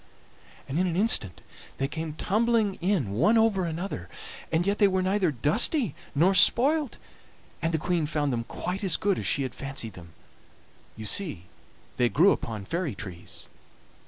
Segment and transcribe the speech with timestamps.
[0.67, 1.41] "And in an instant
[1.77, 4.09] they came tumbling in one over another,
[4.51, 6.97] and yet they were neither dusty nor spoilt,
[7.61, 10.13] and the Queen found them quite as good as she had fancied them.
[10.97, 11.43] You see
[11.97, 13.47] they grew upon fairy trees.